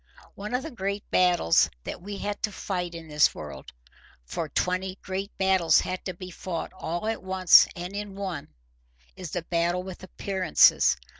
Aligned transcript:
One 0.33 0.55
of 0.55 0.63
the 0.63 0.71
great 0.71 1.07
battles 1.11 1.69
that 1.83 2.01
we 2.01 2.17
have 2.17 2.41
to 2.41 2.51
fight 2.51 2.95
in 2.95 3.07
this 3.07 3.35
world—for 3.35 4.49
twenty 4.49 4.97
great 5.03 5.31
battles 5.37 5.81
have 5.81 6.03
to 6.05 6.15
be 6.15 6.31
fought 6.31 6.73
all 6.73 7.05
at 7.05 7.21
once 7.21 7.67
and 7.75 7.95
in 7.95 8.15
one—is 8.15 9.29
the 9.29 9.43
battle 9.43 9.83
with 9.83 10.01
appearances. 10.01 10.97